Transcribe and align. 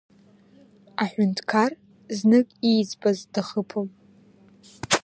Аҳәынҭқар 1.03 1.71
знык 2.17 2.47
ииӡбаз 2.71 3.19
дахыԥом. 3.33 3.89